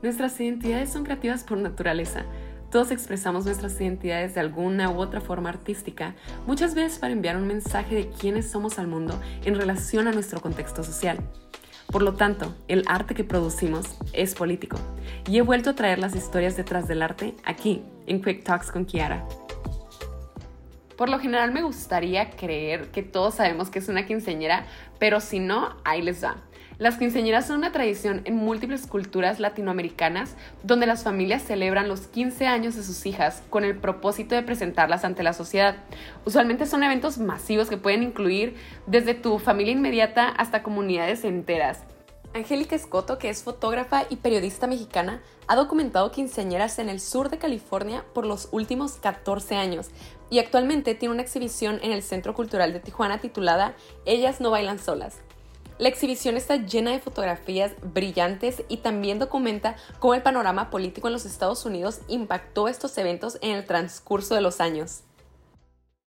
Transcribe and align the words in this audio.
Nuestras 0.00 0.38
identidades 0.40 0.90
son 0.90 1.04
creativas 1.04 1.42
por 1.42 1.58
naturaleza. 1.58 2.24
Todos 2.70 2.92
expresamos 2.92 3.46
nuestras 3.46 3.80
identidades 3.80 4.34
de 4.34 4.40
alguna 4.40 4.90
u 4.90 4.98
otra 4.98 5.20
forma 5.20 5.48
artística, 5.48 6.14
muchas 6.46 6.74
veces 6.74 6.98
para 7.00 7.12
enviar 7.12 7.36
un 7.36 7.48
mensaje 7.48 7.94
de 7.96 8.10
quiénes 8.10 8.48
somos 8.48 8.78
al 8.78 8.86
mundo 8.86 9.20
en 9.44 9.56
relación 9.56 10.06
a 10.06 10.12
nuestro 10.12 10.40
contexto 10.40 10.84
social. 10.84 11.18
Por 11.90 12.02
lo 12.02 12.14
tanto, 12.14 12.54
el 12.68 12.84
arte 12.86 13.14
que 13.14 13.24
producimos 13.24 13.98
es 14.12 14.34
político. 14.34 14.78
Y 15.26 15.38
he 15.38 15.42
vuelto 15.42 15.70
a 15.70 15.74
traer 15.74 15.98
las 15.98 16.14
historias 16.14 16.56
detrás 16.56 16.86
del 16.86 17.02
arte 17.02 17.34
aquí, 17.44 17.82
en 18.06 18.22
Quick 18.22 18.44
Talks 18.44 18.70
con 18.70 18.84
Kiara. 18.84 19.26
Por 20.96 21.08
lo 21.08 21.18
general 21.18 21.52
me 21.52 21.62
gustaría 21.62 22.30
creer 22.30 22.90
que 22.90 23.02
todos 23.02 23.36
sabemos 23.36 23.70
que 23.70 23.78
es 23.78 23.88
una 23.88 24.04
quinceañera, 24.04 24.66
pero 24.98 25.20
si 25.20 25.40
no, 25.40 25.76
ahí 25.84 26.02
les 26.02 26.22
va. 26.22 26.36
Las 26.78 26.96
quinceañeras 26.96 27.48
son 27.48 27.56
una 27.56 27.72
tradición 27.72 28.22
en 28.24 28.36
múltiples 28.36 28.86
culturas 28.86 29.40
latinoamericanas 29.40 30.36
donde 30.62 30.86
las 30.86 31.02
familias 31.02 31.42
celebran 31.42 31.88
los 31.88 32.06
15 32.06 32.46
años 32.46 32.76
de 32.76 32.84
sus 32.84 33.04
hijas 33.04 33.42
con 33.50 33.64
el 33.64 33.76
propósito 33.76 34.36
de 34.36 34.44
presentarlas 34.44 35.04
ante 35.04 35.24
la 35.24 35.32
sociedad. 35.32 35.74
Usualmente 36.24 36.66
son 36.66 36.84
eventos 36.84 37.18
masivos 37.18 37.68
que 37.68 37.78
pueden 37.78 38.04
incluir 38.04 38.54
desde 38.86 39.14
tu 39.14 39.40
familia 39.40 39.72
inmediata 39.72 40.28
hasta 40.28 40.62
comunidades 40.62 41.24
enteras. 41.24 41.80
Angélica 42.32 42.76
Escoto, 42.76 43.18
que 43.18 43.28
es 43.28 43.42
fotógrafa 43.42 44.04
y 44.08 44.16
periodista 44.16 44.68
mexicana, 44.68 45.20
ha 45.48 45.56
documentado 45.56 46.12
quinceañeras 46.12 46.78
en 46.78 46.90
el 46.90 47.00
sur 47.00 47.28
de 47.28 47.38
California 47.38 48.04
por 48.14 48.24
los 48.24 48.50
últimos 48.52 48.92
14 48.92 49.56
años 49.56 49.88
y 50.30 50.38
actualmente 50.38 50.94
tiene 50.94 51.14
una 51.14 51.22
exhibición 51.22 51.80
en 51.82 51.90
el 51.90 52.04
Centro 52.04 52.34
Cultural 52.34 52.72
de 52.72 52.78
Tijuana 52.78 53.18
titulada 53.18 53.74
Ellas 54.04 54.40
no 54.40 54.52
bailan 54.52 54.78
solas. 54.78 55.22
La 55.78 55.88
exhibición 55.88 56.36
está 56.36 56.56
llena 56.56 56.90
de 56.90 56.98
fotografías 56.98 57.72
brillantes 57.94 58.64
y 58.68 58.78
también 58.78 59.18
documenta 59.18 59.76
cómo 60.00 60.14
el 60.14 60.22
panorama 60.22 60.70
político 60.70 61.06
en 61.06 61.12
los 61.12 61.24
Estados 61.24 61.64
Unidos 61.64 62.00
impactó 62.08 62.68
estos 62.68 62.98
eventos 62.98 63.38
en 63.42 63.52
el 63.52 63.64
transcurso 63.64 64.34
de 64.34 64.40
los 64.40 64.60
años. 64.60 65.04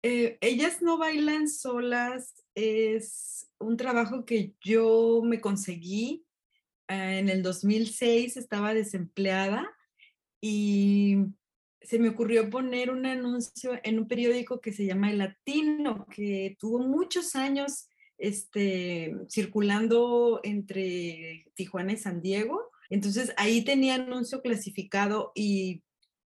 Eh, 0.03 0.37
ellas 0.41 0.83
no 0.83 0.99
bailan 0.99 1.49
solas 1.49 2.45
es 2.55 3.51
un 3.59 3.75
trabajo 3.75 4.25
que 4.25 4.53
yo 4.61 5.21
me 5.23 5.41
conseguí 5.41 6.25
eh, 6.87 7.19
en 7.19 7.29
el 7.29 7.43
2006, 7.43 8.37
estaba 8.37 8.73
desempleada 8.73 9.69
y 10.41 11.17
se 11.81 11.99
me 11.99 12.09
ocurrió 12.09 12.49
poner 12.49 12.89
un 12.89 13.05
anuncio 13.05 13.79
en 13.83 13.99
un 13.99 14.07
periódico 14.07 14.61
que 14.61 14.71
se 14.71 14.85
llama 14.85 15.11
El 15.11 15.19
Latino, 15.19 16.07
que 16.09 16.55
tuvo 16.59 16.79
muchos 16.79 17.35
años 17.35 17.89
este, 18.17 19.15
circulando 19.29 20.39
entre 20.43 21.45
Tijuana 21.55 21.93
y 21.93 21.97
San 21.97 22.21
Diego. 22.21 22.71
Entonces 22.89 23.33
ahí 23.37 23.63
tenía 23.63 23.95
anuncio 23.95 24.41
clasificado 24.41 25.31
y, 25.35 25.83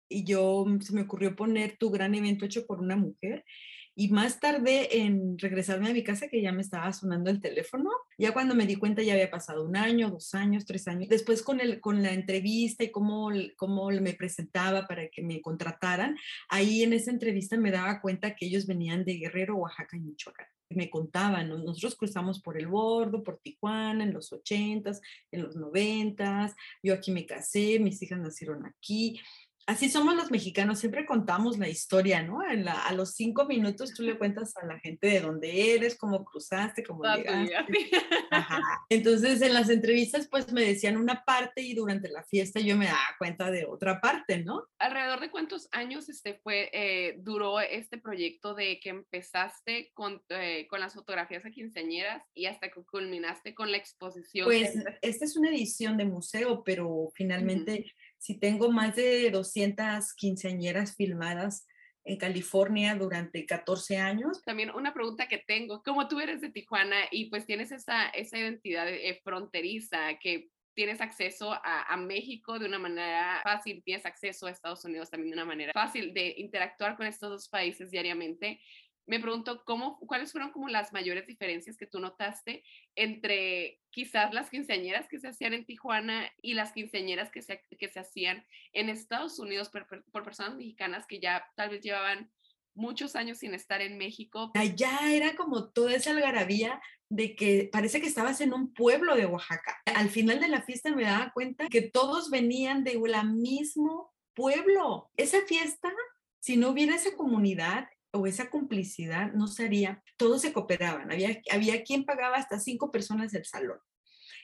y 0.08 0.24
yo 0.24 0.64
se 0.80 0.92
me 0.92 1.02
ocurrió 1.02 1.36
poner 1.36 1.76
tu 1.78 1.90
gran 1.90 2.14
evento 2.14 2.44
hecho 2.44 2.66
por 2.66 2.80
una 2.80 2.96
mujer. 2.96 3.44
Y 3.94 4.08
más 4.08 4.40
tarde 4.40 4.98
en 5.02 5.38
regresarme 5.38 5.90
a 5.90 5.92
mi 5.92 6.02
casa, 6.02 6.28
que 6.28 6.40
ya 6.40 6.52
me 6.52 6.62
estaba 6.62 6.92
sonando 6.92 7.30
el 7.30 7.40
teléfono, 7.40 7.90
ya 8.18 8.32
cuando 8.32 8.54
me 8.54 8.66
di 8.66 8.76
cuenta 8.76 9.02
ya 9.02 9.14
había 9.14 9.30
pasado 9.30 9.64
un 9.64 9.76
año, 9.76 10.10
dos 10.10 10.34
años, 10.34 10.64
tres 10.64 10.86
años. 10.88 11.08
Después 11.08 11.42
con, 11.42 11.60
el, 11.60 11.80
con 11.80 12.02
la 12.02 12.12
entrevista 12.12 12.84
y 12.84 12.90
cómo, 12.90 13.30
cómo 13.56 13.90
me 13.90 14.14
presentaba 14.14 14.86
para 14.86 15.08
que 15.08 15.22
me 15.22 15.40
contrataran, 15.40 16.16
ahí 16.48 16.82
en 16.82 16.92
esa 16.92 17.10
entrevista 17.10 17.56
me 17.56 17.70
daba 17.70 18.00
cuenta 18.00 18.34
que 18.34 18.46
ellos 18.46 18.66
venían 18.66 19.04
de 19.04 19.14
Guerrero, 19.14 19.56
Oaxaca 19.56 19.96
y 19.96 20.00
Michoacán. 20.00 20.46
Me 20.70 20.88
contaban, 20.88 21.48
nosotros 21.48 21.96
cruzamos 21.96 22.40
por 22.40 22.56
el 22.56 22.68
bordo, 22.68 23.24
por 23.24 23.38
Tijuana, 23.38 24.04
en 24.04 24.14
los 24.14 24.32
ochentas, 24.32 25.00
en 25.32 25.42
los 25.42 25.56
noventas, 25.56 26.54
yo 26.80 26.94
aquí 26.94 27.10
me 27.10 27.26
casé, 27.26 27.80
mis 27.80 28.00
hijas 28.02 28.20
nacieron 28.20 28.64
aquí, 28.64 29.20
así 29.66 29.88
somos 29.88 30.14
los 30.16 30.30
mexicanos, 30.30 30.78
siempre 30.78 31.06
contamos 31.06 31.58
la 31.58 31.68
historia, 31.68 32.22
¿no? 32.22 32.40
a 32.40 32.92
los 32.92 33.14
cinco 33.14 33.46
minutos 33.46 33.94
tú 33.94 34.02
le 34.02 34.18
cuentas 34.18 34.56
a 34.56 34.66
la 34.66 34.78
gente 34.78 35.06
de 35.06 35.20
dónde 35.20 35.74
eres, 35.74 35.96
cómo 35.96 36.24
cruzaste, 36.24 36.82
cómo 36.82 37.04
llegaste. 37.04 37.90
Entonces, 38.88 39.40
en 39.42 39.54
las 39.54 39.70
entrevistas, 39.70 40.28
pues 40.28 40.52
me 40.52 40.62
decían 40.62 40.96
una 40.96 41.24
parte 41.24 41.62
y 41.62 41.74
durante 41.74 42.08
la 42.08 42.24
fiesta 42.24 42.60
yo 42.60 42.76
me 42.76 42.86
daba 42.86 42.98
cuenta 43.18 43.50
de 43.50 43.64
otra 43.64 44.00
parte, 44.00 44.42
¿no? 44.42 44.66
¿Alrededor 44.78 45.20
de 45.20 45.30
cuántos 45.30 45.68
años 45.72 46.08
este 46.08 46.34
fue, 46.34 46.70
eh, 46.72 47.16
duró 47.18 47.60
este 47.60 47.98
proyecto 47.98 48.54
de 48.54 48.80
que 48.80 48.90
empezaste 48.90 49.90
con, 49.94 50.22
eh, 50.28 50.66
con 50.68 50.80
las 50.80 50.94
fotografías 50.94 51.44
a 51.44 51.50
quinceañeras 51.50 52.24
y 52.34 52.46
hasta 52.46 52.70
que 52.70 52.82
culminaste 52.84 53.54
con 53.54 53.70
la 53.70 53.76
exposición? 53.76 54.46
Pues, 54.46 54.74
esta 55.02 55.24
es 55.24 55.36
una 55.36 55.50
edición 55.50 55.96
de 55.96 56.04
museo, 56.04 56.62
pero 56.64 57.10
finalmente 57.14 57.86
si 58.20 58.38
tengo 58.38 58.70
más 58.70 58.94
de 58.96 59.30
200 59.30 60.12
quinceañeras 60.14 60.94
filmadas 60.94 61.66
en 62.04 62.18
California 62.18 62.94
durante 62.94 63.46
14 63.46 63.96
años. 63.96 64.42
También 64.42 64.70
una 64.70 64.92
pregunta 64.92 65.26
que 65.26 65.38
tengo, 65.38 65.82
como 65.82 66.06
tú 66.06 66.20
eres 66.20 66.42
de 66.42 66.50
Tijuana 66.50 66.96
y 67.10 67.30
pues 67.30 67.46
tienes 67.46 67.72
esa, 67.72 68.08
esa 68.10 68.38
identidad 68.38 68.88
eh, 68.88 69.20
fronteriza 69.24 70.18
que 70.20 70.50
tienes 70.74 71.00
acceso 71.00 71.52
a, 71.52 71.92
a, 71.92 71.96
México 71.96 72.58
de 72.58 72.66
una 72.66 72.78
manera 72.78 73.40
fácil, 73.42 73.82
tienes 73.84 74.04
acceso 74.04 74.46
a 74.46 74.50
Estados 74.50 74.84
Unidos 74.84 75.10
también 75.10 75.30
de 75.30 75.36
una 75.36 75.46
manera 75.46 75.72
fácil 75.72 76.12
de 76.12 76.34
interactuar 76.36 76.96
con 76.96 77.06
estos 77.06 77.30
dos 77.30 77.48
países 77.48 77.90
diariamente 77.90 78.60
me 79.06 79.20
pregunto 79.20 79.64
cómo, 79.64 79.98
cuáles 80.00 80.32
fueron 80.32 80.52
como 80.52 80.68
las 80.68 80.92
mayores 80.92 81.26
diferencias 81.26 81.76
que 81.76 81.86
tú 81.86 82.00
notaste 82.00 82.62
entre 82.94 83.80
quizás 83.90 84.32
las 84.32 84.50
quinceañeras 84.50 85.08
que 85.08 85.18
se 85.18 85.28
hacían 85.28 85.52
en 85.52 85.64
Tijuana 85.64 86.30
y 86.40 86.54
las 86.54 86.72
quinceañeras 86.72 87.30
que 87.30 87.42
se, 87.42 87.64
que 87.78 87.88
se 87.88 88.00
hacían 88.00 88.44
en 88.72 88.88
Estados 88.88 89.38
Unidos 89.38 89.68
por, 89.68 89.86
personas 90.24 90.54
mexicanas 90.54 91.06
que 91.06 91.20
ya 91.20 91.44
tal 91.56 91.70
vez 91.70 91.82
llevaban 91.82 92.30
muchos 92.74 93.16
años 93.16 93.38
sin 93.38 93.52
estar 93.52 93.80
en 93.80 93.98
México. 93.98 94.52
Allá 94.54 95.12
era 95.12 95.34
como 95.34 95.70
toda 95.70 95.94
esa 95.94 96.10
algarabía 96.10 96.80
de 97.08 97.34
que 97.34 97.68
parece 97.72 98.00
que 98.00 98.06
estabas 98.06 98.40
en 98.40 98.54
un 98.54 98.72
pueblo 98.72 99.16
de 99.16 99.26
Oaxaca. 99.26 99.82
Al 99.86 100.08
final 100.08 100.38
de 100.38 100.48
la 100.48 100.62
fiesta 100.62 100.94
me 100.94 101.02
daba 101.02 101.32
cuenta 101.32 101.68
que 101.68 101.82
todos 101.82 102.30
venían 102.30 102.84
de 102.84 102.92
el 102.92 103.30
mismo 103.32 104.14
pueblo. 104.34 105.10
Esa 105.16 105.42
fiesta, 105.46 105.92
si 106.38 106.56
no 106.56 106.70
hubiera 106.70 106.94
esa 106.94 107.16
comunidad, 107.16 107.88
o 108.12 108.26
esa 108.26 108.50
complicidad 108.50 109.32
no 109.32 109.46
sería, 109.46 110.02
todos 110.16 110.42
se 110.42 110.52
cooperaban, 110.52 111.10
había, 111.10 111.40
había 111.50 111.82
quien 111.82 112.04
pagaba 112.04 112.36
hasta 112.36 112.58
cinco 112.58 112.90
personas 112.90 113.32
del 113.32 113.44
salón. 113.44 113.78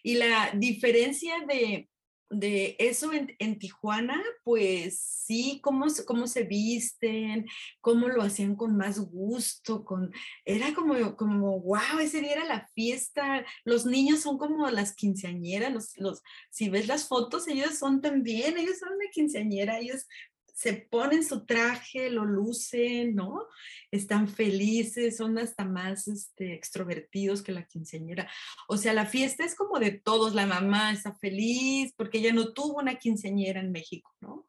Y 0.03 0.15
la 0.15 0.53
diferencia 0.55 1.35
de, 1.49 1.89
de 2.31 2.77
eso 2.79 3.13
en, 3.13 3.35
en, 3.39 3.59
Tijuana, 3.59 4.23
pues 4.45 5.01
sí, 5.01 5.61
cómo, 5.63 5.87
cómo 6.07 6.27
se 6.27 6.45
visten, 6.45 7.47
cómo 7.81 8.09
lo 8.09 8.23
hacían 8.23 8.57
con 8.57 8.77
más 8.77 8.99
gusto, 8.99 9.85
con, 9.85 10.13
era 10.45 10.75
como, 10.75 11.17
como, 11.17 11.61
wow, 11.61 11.99
ese 12.01 12.21
día 12.21 12.33
era 12.33 12.45
la 12.45 12.69
fiesta, 12.75 13.45
los 13.65 13.87
niños 13.87 14.21
son 14.21 14.39
como 14.39 14.69
las 14.71 14.95
quinceañeras, 14.95 15.73
los, 15.73 15.97
los, 15.99 16.23
si 16.51 16.69
ves 16.69 16.87
las 16.87 17.09
fotos, 17.09 17.49
ellos 17.49 17.79
son 17.79 18.01
también, 18.01 18.59
ellos 18.59 18.79
son 18.79 18.91
una 18.91 19.07
quinceañera, 19.13 19.79
ellos 19.79 20.07
se 20.57 20.73
ponen 20.73 21.23
su 21.23 21.45
traje, 21.45 22.09
lo 22.09 22.25
lucen, 22.25 23.15
¿no? 23.15 23.47
Están 23.91 24.27
felices, 24.27 25.19
son 25.19 25.37
hasta 25.37 25.67
más 25.67 26.09
este, 26.09 26.55
extrovertidos 26.55 27.43
que 27.43 27.53
la 27.53 27.67
quinceañera. 27.67 28.27
O 28.67 28.79
sea, 28.79 28.95
la 28.95 29.05
fiesta 29.05 29.45
es 29.45 29.55
como 29.55 29.79
de 29.79 29.91
todos, 29.91 30.35
la 30.35 30.47
mamá 30.47 30.93
está 30.93 31.15
feliz 31.15 31.93
porque 31.95 32.19
ella 32.19 32.33
no 32.33 32.55
tuvo 32.55 32.79
una 32.79 32.95
quinceañera 32.95 33.61
en 33.61 33.71
México, 33.71 34.11
¿no? 34.23 34.47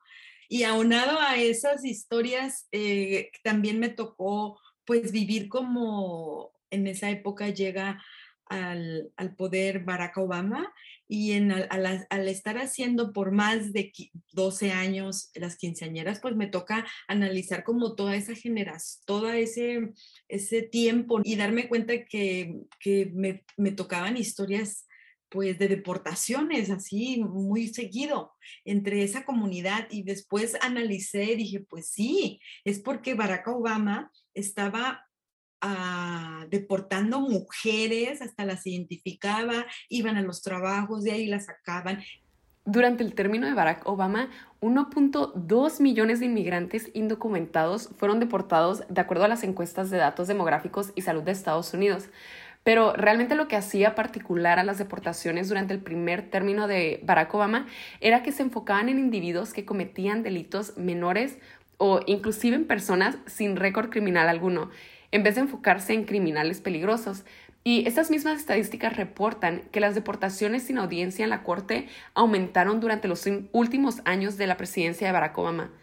Y 0.47 0.63
aunado 0.63 1.19
a 1.19 1.35
esas 1.35 1.83
historias, 1.83 2.69
eh, 2.71 3.29
también 3.43 3.77
me 3.77 3.89
tocó 3.89 4.61
pues 4.85 5.11
vivir 5.11 5.49
como 5.49 6.53
en 6.69 6.87
esa 6.87 7.09
época 7.09 7.49
llega 7.49 8.01
al, 8.49 9.11
al 9.15 9.35
poder 9.35 9.83
Barack 9.83 10.17
Obama 10.17 10.73
y 11.07 11.33
en, 11.33 11.51
al, 11.51 12.27
estar 12.27 12.57
haciendo 12.57 13.13
por 13.13 13.31
más 13.31 13.71
de 13.71 13.91
12 14.33 14.71
años 14.71 15.29
las 15.35 15.55
quinceañeras, 15.55 16.19
pues 16.19 16.35
me 16.35 16.47
toca 16.47 16.85
analizar 17.07 17.63
como 17.63 17.95
toda 17.95 18.15
esa 18.15 18.35
generación, 18.35 19.03
todo 19.05 19.31
ese, 19.31 19.93
ese 20.27 20.61
tiempo 20.63 21.21
y 21.23 21.35
darme 21.35 21.69
cuenta 21.69 22.05
que, 22.05 22.61
que 22.79 23.11
me, 23.13 23.45
me 23.55 23.71
tocaban 23.71 24.17
historias 24.17 24.87
pues 25.29 25.59
de 25.59 25.67
deportaciones, 25.67 26.69
así 26.69 27.21
muy 27.21 27.67
seguido 27.67 28.33
entre 28.63 29.03
esa 29.03 29.25
comunidad 29.25 29.87
y 29.91 30.03
después 30.03 30.55
analicé, 30.61 31.35
dije, 31.35 31.59
pues 31.59 31.89
sí, 31.89 32.39
es 32.63 32.79
porque 32.79 33.13
Barack 33.13 33.47
Obama 33.47 34.11
estaba 34.33 35.06
deportando 36.49 37.19
mujeres, 37.19 38.21
hasta 38.21 38.45
las 38.45 38.65
identificaba, 38.67 39.65
iban 39.89 40.17
a 40.17 40.21
los 40.21 40.41
trabajos, 40.41 41.03
de 41.03 41.11
ahí 41.11 41.27
las 41.27 41.45
sacaban. 41.45 42.03
Durante 42.65 43.03
el 43.03 43.15
término 43.15 43.47
de 43.47 43.53
Barack 43.53 43.87
Obama, 43.87 44.29
1.2 44.59 45.79
millones 45.79 46.19
de 46.19 46.25
inmigrantes 46.25 46.91
indocumentados 46.93 47.89
fueron 47.97 48.19
deportados 48.19 48.83
de 48.89 48.99
acuerdo 48.99 49.23
a 49.23 49.29
las 49.29 49.43
encuestas 49.43 49.89
de 49.89 49.95
datos 49.95 50.27
demográficos 50.27 50.91
y 50.93 51.01
salud 51.01 51.23
de 51.23 51.31
Estados 51.31 51.73
Unidos. 51.73 52.09
Pero 52.63 52.91
realmente 52.91 53.35
lo 53.35 53.47
que 53.47 53.55
hacía 53.55 53.95
particular 53.95 54.59
a 54.59 54.65
las 54.65 54.77
deportaciones 54.77 55.47
durante 55.47 55.73
el 55.73 55.79
primer 55.79 56.29
término 56.29 56.67
de 56.67 56.99
Barack 57.03 57.33
Obama 57.33 57.67
era 58.01 58.21
que 58.21 58.33
se 58.33 58.43
enfocaban 58.43 58.89
en 58.89 58.99
individuos 58.99 59.53
que 59.53 59.63
cometían 59.63 60.21
delitos 60.21 60.77
menores 60.77 61.37
o 61.77 62.01
inclusive 62.05 62.57
en 62.57 62.67
personas 62.67 63.15
sin 63.27 63.55
récord 63.55 63.89
criminal 63.89 64.27
alguno, 64.27 64.69
en 65.17 65.23
vez 65.23 65.33
de 65.33 65.41
enfocarse 65.41 65.93
en 65.93 66.05
criminales 66.05 66.61
peligrosos. 66.61 67.25
Y 67.63 67.87
estas 67.87 68.11
mismas 68.11 68.39
estadísticas 68.39 68.95
reportan 68.95 69.63
que 69.71 69.79
las 69.79 69.95
deportaciones 69.95 70.63
sin 70.63 70.77
audiencia 70.77 71.23
en 71.23 71.31
la 71.31 71.43
Corte 71.43 71.87
aumentaron 72.13 72.79
durante 72.79 73.07
los 73.07 73.27
últimos 73.51 74.01
años 74.05 74.37
de 74.37 74.47
la 74.47 74.57
presidencia 74.57 75.07
de 75.07 75.13
Barack 75.13 75.37
Obama. 75.37 75.73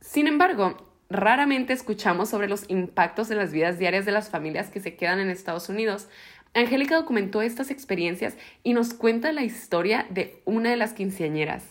Sin 0.00 0.26
embargo, 0.26 0.92
raramente 1.08 1.72
escuchamos 1.72 2.28
sobre 2.28 2.48
los 2.48 2.68
impactos 2.68 3.28
de 3.28 3.36
las 3.36 3.52
vidas 3.52 3.78
diarias 3.78 4.04
de 4.04 4.12
las 4.12 4.28
familias 4.28 4.70
que 4.70 4.80
se 4.80 4.96
quedan 4.96 5.20
en 5.20 5.30
Estados 5.30 5.68
Unidos. 5.68 6.08
Angélica 6.52 6.96
documentó 6.96 7.42
estas 7.42 7.70
experiencias 7.70 8.36
y 8.64 8.74
nos 8.74 8.92
cuenta 8.92 9.32
la 9.32 9.44
historia 9.44 10.06
de 10.10 10.42
una 10.44 10.70
de 10.70 10.76
las 10.76 10.94
quinceañeras. 10.94 11.64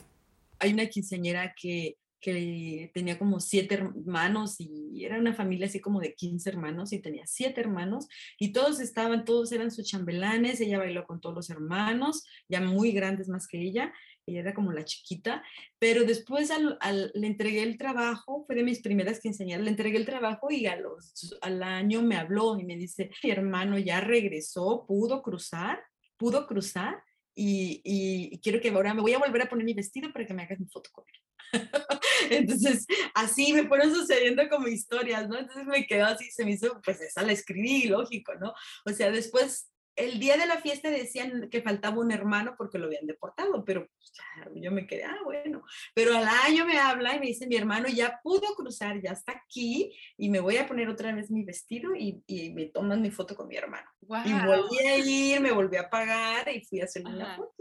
Hay 0.60 0.72
una 0.74 0.86
quinceañera 0.86 1.54
que 1.54 1.98
que 2.24 2.90
tenía 2.94 3.20
como 3.20 3.42
siete 3.42 3.76
hermanos 3.76 4.56
y 4.58 5.04
era 5.04 5.20
una 5.20 5.34
familia 5.34 5.68
así 5.68 5.82
como 5.82 6.00
de 6.00 6.14
15 6.14 6.50
hermanos 6.50 6.94
y 6.94 7.00
tenía 7.00 7.28
siete 7.28 7.60
hermanos 7.60 8.08
y 8.40 8.54
todos 8.54 8.80
estaban, 8.80 9.26
todos 9.26 9.52
eran 9.52 9.72
sus 9.72 9.86
chambelanes, 9.86 10.62
ella 10.62 10.80
bailó 10.80 11.06
con 11.06 11.20
todos 11.20 11.36
los 11.36 11.50
hermanos, 11.50 12.24
ya 12.48 12.62
muy 12.62 12.94
grandes 12.94 13.28
más 13.28 13.46
que 13.46 13.60
ella, 13.60 13.94
ella 14.26 14.40
era 14.40 14.54
como 14.54 14.72
la 14.72 14.86
chiquita, 14.86 15.44
pero 15.80 16.06
después 16.06 16.50
al, 16.50 16.80
le 17.14 17.28
entregué 17.28 17.62
el 17.62 17.78
trabajo, 17.78 18.46
fue 18.48 18.56
de 18.56 18.64
mis 18.64 18.82
primeras 18.82 19.20
que 19.20 19.28
enseñar, 19.28 19.60
le 19.60 19.70
entregué 19.70 19.98
el 19.98 20.06
trabajo 20.06 20.50
y 20.50 20.66
a 20.66 20.78
los, 20.78 21.38
al 21.42 21.62
año 21.62 22.02
me 22.04 22.16
habló 22.16 22.58
y 22.58 22.64
me 22.64 22.78
dice, 22.78 23.12
mi 23.22 23.32
hermano 23.32 23.78
ya 23.78 24.00
regresó, 24.00 24.86
pudo 24.88 25.22
cruzar, 25.22 25.84
pudo 26.16 26.48
cruzar 26.48 27.04
y, 27.36 27.82
y, 27.84 28.40
quiero 28.40 28.62
que 28.62 28.70
ahora 28.70 28.94
me 28.94 29.02
voy 29.02 29.12
a 29.12 29.20
volver 29.20 29.42
a 29.42 29.50
poner 29.50 29.66
mi 29.66 29.74
vestido 29.74 30.14
para 30.14 30.26
que 30.26 30.34
me 30.34 30.44
hagas 30.44 30.60
mi 30.60 30.68
foto 30.68 30.90
con 30.94 31.04
él. 31.12 31.20
Entonces, 32.30 32.86
así 33.14 33.54
me 33.54 33.68
fueron 33.68 33.94
sucediendo 33.94 34.48
como 34.50 34.68
historias, 34.68 35.28
¿no? 35.28 35.38
Entonces 35.38 35.66
me 35.66 35.86
quedó 35.86 36.06
así, 36.06 36.30
se 36.32 36.46
me 36.46 36.52
hizo, 36.52 36.82
pues 36.84 37.02
esa 37.02 37.24
la 37.24 37.32
escribí, 37.32 37.88
lógico, 37.88 38.34
¿no? 38.36 38.54
O 38.86 38.90
sea, 38.92 39.12
después, 39.12 39.70
el 39.96 40.20
día 40.20 40.38
de 40.38 40.48
la 40.48 40.58
fiesta 40.58 40.90
decían 40.90 41.50
que 41.52 41.62
faltaba 41.62 42.00
un 42.00 42.12
hermano 42.12 42.56
porque 42.58 42.80
lo 42.80 42.88
habían 42.88 43.06
deportado, 43.06 43.64
pero 43.64 43.88
pues, 43.88 44.56
yo 44.56 44.72
me 44.72 44.88
quedé, 44.88 45.04
ah, 45.04 45.20
bueno. 45.24 45.64
Pero 45.94 46.18
al 46.18 46.28
año 46.28 46.66
me 46.66 46.80
habla 46.80 47.16
y 47.16 47.20
me 47.20 47.28
dice, 47.28 47.48
mi 47.48 47.56
hermano 47.56 47.88
ya 47.88 48.20
pudo 48.24 48.56
cruzar, 48.56 49.00
ya 49.02 49.12
está 49.12 49.34
aquí 49.34 49.96
y 50.18 50.30
me 50.30 50.40
voy 50.40 50.58
a 50.58 50.68
poner 50.68 50.90
otra 50.90 51.14
vez 51.14 51.30
mi 51.30 51.44
vestido 51.44 51.96
y, 51.96 52.24
y 52.26 52.52
me 52.54 52.66
toman 52.66 53.02
mi 53.02 53.12
foto 53.12 53.36
con 53.36 53.48
mi 53.48 53.56
hermano. 53.56 53.88
Y 54.02 54.34
volví 54.34 54.80
a 54.80 54.98
ir, 54.98 55.42
me 55.42 55.52
volví 55.52 55.78
a 55.78 55.90
pagar 55.90 56.50
y 56.50 56.66
fui 56.66 56.82
a 56.82 56.86
hacer 56.86 57.06
una 57.06 57.36
foto 57.36 57.54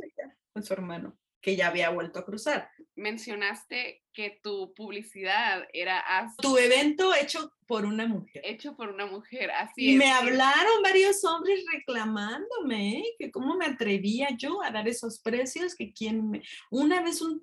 con 0.52 0.62
su 0.62 0.72
hermano 0.72 1.18
que 1.42 1.56
ya 1.56 1.68
había 1.68 1.90
vuelto 1.90 2.20
a 2.20 2.24
cruzar. 2.24 2.70
Mencionaste 2.94 4.02
que 4.12 4.38
tu 4.42 4.74
publicidad 4.74 5.66
era 5.72 6.04
Tu 6.40 6.58
evento 6.58 7.14
hecho 7.14 7.52
por 7.66 7.86
una 7.86 8.06
mujer. 8.06 8.42
Hecho 8.44 8.76
por 8.76 8.90
una 8.90 9.06
mujer, 9.06 9.50
así 9.50 9.92
y 9.92 9.96
me 9.96 10.10
hablaron 10.10 10.82
varios 10.82 11.24
hombres 11.24 11.64
reclamándome, 11.72 12.98
¿eh? 12.98 13.04
que 13.18 13.30
cómo 13.30 13.56
me 13.56 13.64
atrevía 13.64 14.28
yo 14.36 14.62
a 14.62 14.70
dar 14.70 14.86
esos 14.88 15.20
precios, 15.20 15.74
que 15.74 15.92
quien 15.92 16.28
me... 16.28 16.42
Una 16.70 17.02
vez 17.02 17.22
un, 17.22 17.42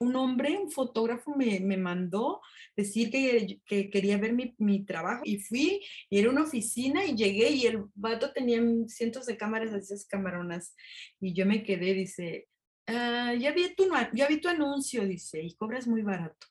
un 0.00 0.16
hombre, 0.16 0.58
un 0.58 0.70
fotógrafo, 0.70 1.34
me, 1.34 1.60
me 1.60 1.78
mandó 1.78 2.42
decir 2.76 3.10
que, 3.10 3.60
que 3.64 3.88
quería 3.88 4.18
ver 4.18 4.34
mi, 4.34 4.54
mi, 4.58 4.84
trabajo 4.84 5.22
y 5.24 5.38
fui 5.38 5.80
y 6.10 6.18
era 6.18 6.30
una 6.30 6.42
oficina 6.42 7.04
y 7.04 7.14
llegué 7.14 7.50
y 7.50 7.66
el 7.66 7.84
vato 7.94 8.32
tenía 8.32 8.60
cientos 8.88 9.26
de 9.26 9.36
cámaras, 9.36 9.72
esas 9.72 10.04
camaronas 10.04 10.74
y 11.20 11.32
yo 11.32 11.46
me 11.46 11.62
quedé, 11.62 11.94
dice, 11.94 12.48
Ah, 12.86 13.34
ya, 13.34 13.52
vi 13.52 13.74
tu, 13.74 13.88
ya 14.12 14.26
vi 14.26 14.40
tu 14.40 14.48
anuncio, 14.48 15.06
dice, 15.06 15.42
y 15.42 15.54
cobras 15.54 15.86
muy 15.86 16.02
barato. 16.02 16.46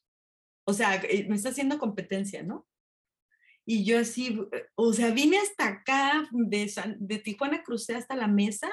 O 0.65 0.73
sea, 0.73 0.95
eh, 0.95 1.25
me 1.27 1.35
está 1.35 1.49
haciendo 1.49 1.77
competencia, 1.77 2.43
¿no? 2.43 2.67
Y 3.65 3.83
yo 3.83 3.99
así, 3.99 4.39
eh, 4.51 4.65
o 4.75 4.93
sea, 4.93 5.11
vine 5.11 5.37
hasta 5.37 5.67
acá, 5.67 6.27
de, 6.31 6.71
de 6.97 7.19
Tijuana 7.19 7.63
crucé 7.63 7.95
hasta 7.95 8.15
la 8.15 8.27
mesa 8.27 8.71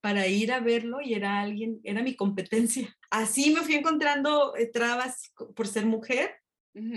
para 0.00 0.26
ir 0.26 0.52
a 0.52 0.60
verlo 0.60 1.00
y 1.00 1.14
era 1.14 1.40
alguien, 1.40 1.80
era 1.84 2.02
mi 2.02 2.14
competencia. 2.14 2.94
Así 3.10 3.52
me 3.52 3.62
fui 3.62 3.74
encontrando 3.74 4.54
eh, 4.56 4.66
trabas 4.66 5.32
por 5.54 5.66
ser 5.66 5.86
mujer, 5.86 6.34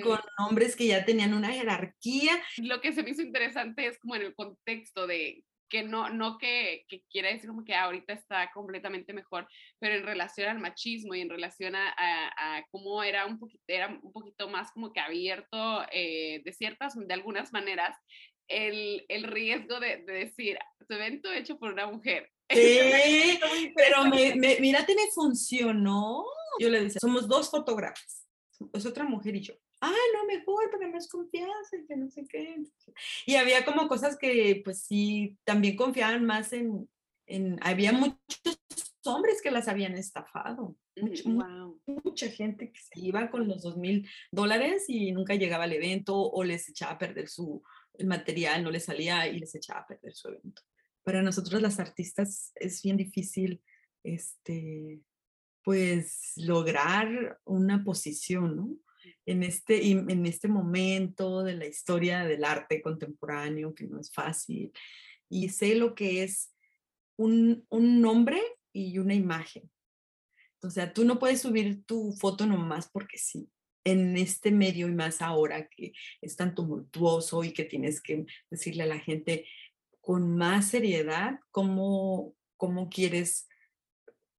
con 0.04 0.20
hombres 0.40 0.76
que 0.76 0.88
ya 0.88 1.06
tenían 1.06 1.34
una 1.34 1.54
jerarquía. 1.54 2.34
Lo 2.58 2.82
que 2.82 2.92
se 2.92 3.02
me 3.02 3.12
hizo 3.12 3.22
interesante 3.22 3.88
es 3.88 3.98
como 3.98 4.16
en 4.16 4.24
el 4.24 4.36
contexto 4.36 5.08
de 5.08 5.46
que 5.70 5.84
no, 5.84 6.10
no 6.10 6.38
que, 6.38 6.86
que, 6.88 7.04
quiera 7.10 7.30
decir 7.30 7.50
como 7.50 7.64
que 7.64 7.76
ahorita 7.76 8.14
está 8.14 8.52
completamente 8.54 9.14
mejor, 9.14 9.48
pero 9.80 9.96
en 9.96 10.04
relación 10.04 10.50
al 10.50 10.60
machismo 10.60 11.16
y 11.16 11.22
en 11.22 11.30
relación 11.30 11.76
a, 11.76 11.94
a, 11.98 12.66
cómo 12.72 13.04
era 13.04 13.26
un, 13.26 13.40
poquito, 13.40 13.64
era 13.68 13.88
un 13.88 14.12
poquito 14.12 14.50
más 14.50 14.72
como 14.72 14.92
que 14.92 15.00
abierto 15.00 15.86
eh, 15.92 16.42
de 16.44 16.54
ciertas, 16.54 16.96
de 16.96 17.14
algunas 17.14 17.54
maneras, 17.54 17.96
el, 18.48 19.06
el 19.08 19.24
riesgo 19.24 19.80
de, 19.80 19.98
de, 19.98 20.14
decir, 20.14 20.58
tu 20.88 20.96
evento 20.96 21.32
hecho 21.32 21.58
por 21.58 21.74
una 21.74 21.88
mujer. 21.88 22.30
Sí, 22.52 23.72
pero 23.76 24.06
me, 24.06 24.34
me, 24.34 24.60
mírate, 24.60 24.96
me 24.96 25.06
funcionó. 25.14 26.26
Yo 26.60 26.70
le 26.70 26.82
decía, 26.82 26.98
somos 27.00 27.28
dos 27.28 27.52
fotógrafos, 27.52 28.26
es 28.74 28.86
otra 28.88 29.04
mujer 29.04 29.36
y 29.36 29.42
yo 29.42 29.54
ah, 29.82 29.94
no, 30.14 30.26
mejor, 30.26 30.70
para 30.72 30.88
más 30.90 31.08
confianza 31.08 31.78
y 31.78 31.86
que 31.86 31.96
no 31.96 32.10
sé 32.10 32.26
qué. 32.30 32.56
Y 33.26 33.36
había 33.36 33.66
como 33.66 33.88
cosas 33.88 34.18
que, 34.18 34.62
pues 34.64 34.84
sí, 34.84 35.38
también 35.44 35.76
confiaban 35.76 36.26
más 36.26 36.54
en, 36.54 36.90
en 37.28 37.58
había 37.62 37.92
muchos 37.92 38.18
hombres 39.06 39.42
que 39.42 39.52
las 39.52 39.68
habían 39.68 39.96
estafado. 39.96 40.76
Mucha 41.86 42.28
gente 42.30 42.72
que 42.72 42.80
se 42.80 43.00
iba 43.00 43.30
con 43.30 43.48
los 43.48 43.64
dos 43.64 43.78
mil 43.78 44.08
dólares 44.32 44.86
y 44.88 45.12
nunca 45.12 45.36
llegaba 45.36 45.64
al 45.64 45.74
evento 45.74 46.16
o 46.16 46.44
les 46.44 46.68
echaba 46.70 46.94
a 46.94 46.98
perder 46.98 47.30
su 47.30 47.62
el 47.98 48.08
material, 48.08 48.64
no 48.64 48.72
les 48.72 48.86
salía 48.86 49.28
y 49.28 49.40
les 49.40 49.54
echaba 49.56 49.82
a 49.82 49.88
perder 49.88 50.14
su 50.14 50.30
evento. 50.30 50.62
Para 51.04 51.22
nosotros 51.22 51.62
las 51.62 51.80
artistas 51.80 52.52
es 52.56 52.82
bien 52.82 52.98
difícil 52.98 53.62
este 54.04 55.02
pues 55.64 56.34
lograr 56.38 57.40
una 57.44 57.84
posición, 57.84 58.56
¿no? 58.56 58.78
En 59.26 59.44
este, 59.44 59.92
en 59.92 60.26
este 60.26 60.48
momento 60.48 61.44
de 61.44 61.56
la 61.56 61.66
historia 61.66 62.26
del 62.26 62.44
arte 62.44 62.82
contemporáneo, 62.82 63.74
que 63.74 63.86
no 63.86 64.00
es 64.00 64.12
fácil, 64.12 64.72
y 65.30 65.50
sé 65.50 65.76
lo 65.76 65.96
que 65.96 66.24
es 66.24 66.54
un, 67.18 67.66
un 67.70 68.02
nombre 68.02 68.42
y 68.74 68.98
una 68.98 69.14
imagen. 69.14 69.70
O 70.62 70.70
sea, 70.70 70.94
tú 70.94 71.06
no 71.06 71.20
puedes 71.20 71.42
subir 71.42 71.84
tu 71.86 72.14
foto 72.14 72.46
nomás 72.46 72.90
porque 72.90 73.18
sí. 73.18 73.50
En 73.86 74.18
este 74.18 74.52
medio 74.52 74.88
y 74.90 74.94
más 74.94 75.22
ahora 75.22 75.68
que 75.68 75.94
es 76.22 76.36
tan 76.36 76.54
tumultuoso 76.54 77.44
y 77.44 77.54
que 77.54 77.64
tienes 77.64 78.02
que 78.02 78.26
decirle 78.50 78.84
a 78.84 78.88
la 78.88 79.00
gente 79.00 79.46
con 80.02 80.36
más 80.36 80.70
seriedad 80.70 81.40
cómo, 81.52 82.36
cómo 82.58 82.90
quieres 82.90 83.48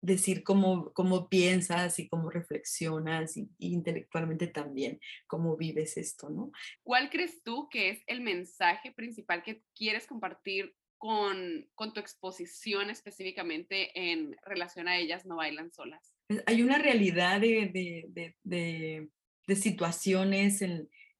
decir 0.02 0.42
cómo, 0.42 0.92
cómo 0.92 1.28
piensas 1.28 1.98
y 1.98 2.08
cómo 2.08 2.30
reflexionas 2.30 3.36
y, 3.36 3.50
intelectualmente 3.58 4.46
también 4.46 5.00
cómo 5.26 5.56
vives 5.56 5.96
esto, 5.96 6.30
¿no? 6.30 6.50
¿Cuál 6.82 7.10
crees 7.10 7.42
tú 7.42 7.68
que 7.70 7.90
es 7.90 8.02
el 8.06 8.20
mensaje 8.20 8.92
principal 8.92 9.42
que 9.42 9.62
quieres 9.74 10.06
compartir 10.06 10.74
con, 10.98 11.68
con 11.74 11.92
tu 11.92 12.00
exposición 12.00 12.90
específicamente 12.90 13.90
en 13.94 14.36
relación 14.44 14.88
a 14.88 14.98
ellas 14.98 15.26
no 15.26 15.36
bailan 15.36 15.72
solas? 15.72 16.14
Pues, 16.26 16.42
hay 16.46 16.62
una 16.62 16.78
realidad 16.78 17.40
de, 17.40 17.70
de, 17.72 18.36
de, 18.42 19.08
de 19.46 19.56
situaciones 19.56 20.64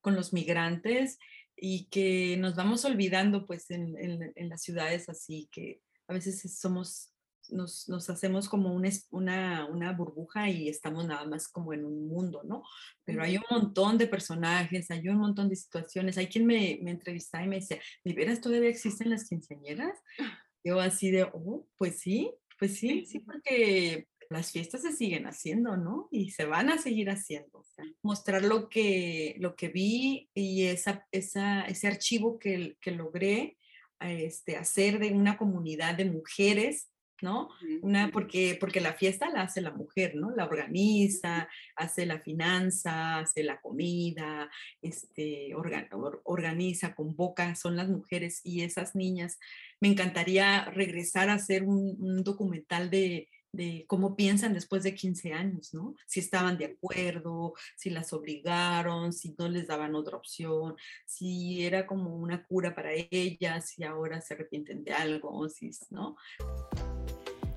con 0.01 0.15
los 0.15 0.33
migrantes 0.33 1.19
y 1.57 1.89
que 1.91 2.37
nos 2.39 2.57
vamos 2.57 2.85
olvidando 2.87 3.47
pues 3.47 3.71
en, 3.71 3.97
en, 3.99 4.33
en 4.35 4.49
las 4.49 4.63
ciudades 4.63 5.11
así 5.11 5.49
que 5.53 5.83
a 6.09 6.15
veces 6.15 6.59
somos 6.59 7.10
nos, 7.53 7.89
nos 7.89 8.09
hacemos 8.11 8.49
como 8.49 8.73
un, 8.73 8.89
una, 9.11 9.67
una, 9.67 9.93
burbuja 9.93 10.49
y 10.49 10.69
estamos 10.69 11.07
nada 11.07 11.25
más 11.27 11.49
como 11.49 11.73
en 11.73 11.85
un 11.85 12.09
mundo, 12.09 12.43
¿no? 12.45 12.63
Pero 13.05 13.23
hay 13.23 13.37
un 13.37 13.45
montón 13.51 13.99
de 13.99 14.07
personajes, 14.07 14.91
hay 14.91 15.09
un 15.09 15.19
montón 15.19 15.49
de 15.49 15.57
situaciones. 15.57 16.19
Hay 16.19 16.29
quien 16.29 16.47
me, 16.47 16.79
me 16.83 16.93
entrevistaba 16.93 17.45
y 17.45 17.49
me 17.49 17.57
decía, 17.57 17.79
¿de 18.05 18.13
veras 18.13 18.41
todavía 18.41 18.69
existen 18.69 19.11
las 19.11 19.29
quinceañeras? 19.29 19.99
Yo 20.65 20.81
así 20.81 21.11
de, 21.11 21.25
oh, 21.25 21.67
pues 21.77 21.99
sí, 22.01 22.31
pues 22.59 22.77
sí, 22.79 23.07
sí, 23.07 23.21
porque 23.21 24.07
las 24.29 24.53
fiestas 24.53 24.83
se 24.83 24.93
siguen 24.93 25.27
haciendo, 25.27 25.77
¿no? 25.77 26.09
Y 26.13 26.31
se 26.31 26.45
van 26.45 26.71
a 26.71 26.79
seguir 26.79 27.11
haciendo. 27.11 27.65
mostrar 28.03 28.45
lo 28.45 28.69
que, 28.69 29.35
lo 29.39 29.57
que 29.57 29.69
vi 29.69 30.31
y 30.35 30.65
esa, 30.65 31.07
esa, 31.11 31.63
ese 31.63 31.89
archivo 31.89 32.39
que, 32.39 32.77
que 32.81 32.93
logré 32.93 33.59
este, 33.99 34.57
hacer 34.57 34.99
de 34.99 35.13
una 35.13 35.37
comunidad 35.37 35.97
de 35.97 36.05
mujeres 36.05 36.90
¿no? 37.23 37.51
Una, 37.83 38.11
porque, 38.11 38.57
porque 38.61 38.81
la 38.81 38.95
fiesta 38.95 39.31
la 39.31 39.43
hace 39.43 39.61
la 39.61 39.71
mujer, 39.71 40.15
¿no? 40.15 40.31
La 40.31 40.47
organiza, 40.47 41.49
hace 41.77 42.07
la 42.07 42.21
finanza, 42.21 43.19
hace 43.19 43.43
la 43.43 43.61
comida, 43.61 44.51
este, 44.83 45.55
organiza, 45.55 46.95
convoca, 46.95 47.55
son 47.55 47.77
las 47.77 47.89
mujeres 47.89 48.41
y 48.45 48.63
esas 48.63 48.95
niñas. 48.95 49.39
Me 49.81 49.89
encantaría 49.89 50.65
regresar 50.67 51.31
a 51.31 51.35
hacer 51.35 51.63
un 51.65 52.23
documental 52.23 52.91
de, 52.91 53.29
de 53.53 53.85
cómo 53.89 54.17
piensan 54.17 54.55
después 54.55 54.83
de 54.83 54.95
15 54.95 55.33
años, 55.33 55.75
¿no? 55.75 55.95
Si 56.07 56.21
estaban 56.21 56.57
de 56.57 56.67
acuerdo, 56.67 57.55
si 57.77 57.91
las 57.91 58.13
obligaron, 58.13 59.13
si 59.13 59.35
no 59.39 59.49
les 59.49 59.67
daban 59.67 59.95
otra 59.95 60.17
opción, 60.17 60.77
si 61.05 61.65
era 61.65 61.87
como 61.87 62.15
una 62.17 62.45
cura 62.45 62.75
para 62.75 62.93
ellas, 62.93 63.71
si 63.71 63.85
ahora 63.85 64.21
se 64.21 64.35
arrepienten 64.35 64.85
de 64.85 64.93
algo, 64.93 65.49
si, 65.49 65.71
¿no? 65.91 66.17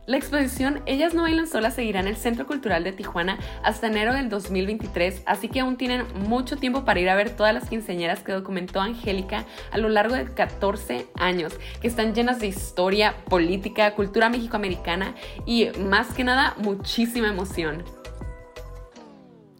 La 0.05 0.17
exposición 0.17 0.81
Ellas 0.85 1.13
no 1.13 1.21
bailan 1.21 1.47
solas 1.47 1.75
seguirá 1.75 2.01
en 2.01 2.07
el 2.07 2.17
Centro 2.17 2.45
Cultural 2.45 2.83
de 2.83 2.91
Tijuana 2.91 3.39
hasta 3.63 3.87
enero 3.87 4.13
del 4.13 4.27
2023, 4.27 5.23
así 5.25 5.47
que 5.47 5.61
aún 5.61 5.77
tienen 5.77 6.05
mucho 6.27 6.57
tiempo 6.57 6.83
para 6.83 6.99
ir 6.99 7.09
a 7.09 7.15
ver 7.15 7.29
todas 7.29 7.53
las 7.53 7.69
quinceañeras 7.69 8.19
que 8.19 8.33
documentó 8.33 8.81
Angélica 8.81 9.45
a 9.71 9.77
lo 9.77 9.87
largo 9.87 10.15
de 10.15 10.25
14 10.25 11.07
años, 11.15 11.53
que 11.81 11.87
están 11.87 12.13
llenas 12.13 12.39
de 12.39 12.47
historia, 12.47 13.15
política, 13.29 13.95
cultura 13.95 14.29
mexicoamericana 14.29 15.15
y 15.45 15.69
más 15.79 16.13
que 16.13 16.25
nada 16.25 16.53
muchísima 16.57 17.29
emoción. 17.29 17.85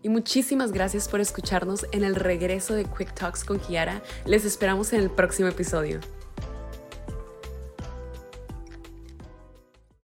Y 0.02 0.10
muchísimas 0.10 0.74
gracias 0.74 1.08
por 1.08 1.22
escucharnos 1.22 1.86
en 1.94 2.04
el 2.04 2.16
regreso 2.16 2.74
de 2.74 2.84
Quick 2.84 3.14
Talks 3.14 3.46
con 3.46 3.60
Kiara. 3.60 4.02
Les 4.26 4.44
esperamos 4.44 4.92
en 4.92 5.00
el 5.00 5.10
próximo 5.10 5.48
episodio. 5.48 6.02